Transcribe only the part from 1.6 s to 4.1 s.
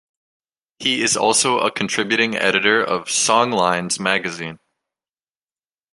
contributing editor of "Songlines"